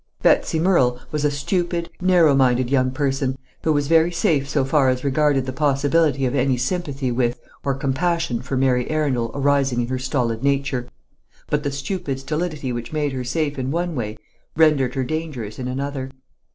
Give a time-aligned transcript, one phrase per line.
[0.23, 4.89] Betsy Murrel was a stupid, narrow minded young person, who was very safe so far
[4.89, 9.89] as regarded the possibility of any sympathy with, or compassion for, Mary Arundel arising in
[9.89, 10.87] her stolid nature;
[11.51, 14.17] but the stupid stolidity which made her safe in one way
[14.57, 16.09] rendered her dangerous in another.